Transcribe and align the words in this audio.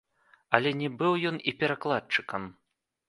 Але 0.57 0.71
не 0.79 0.89
быў 1.01 1.13
ён 1.31 1.37
і 1.51 1.53
перакладчыкам! 1.59 2.51